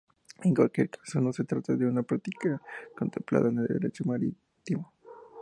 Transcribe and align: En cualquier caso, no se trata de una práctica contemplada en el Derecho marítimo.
En 0.41 0.55
cualquier 0.55 0.89
caso, 0.89 1.21
no 1.21 1.31
se 1.31 1.43
trata 1.43 1.75
de 1.75 1.85
una 1.85 2.01
práctica 2.01 2.59
contemplada 2.97 3.49
en 3.49 3.59
el 3.59 3.67
Derecho 3.67 4.03
marítimo. 4.03 4.91